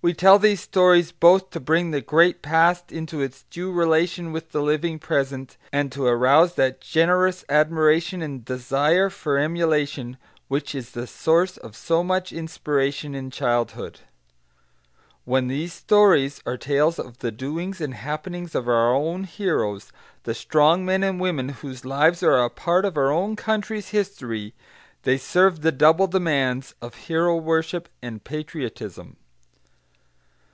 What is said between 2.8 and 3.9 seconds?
into its due